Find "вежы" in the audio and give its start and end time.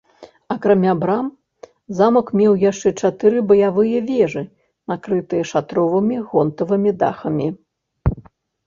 4.09-4.43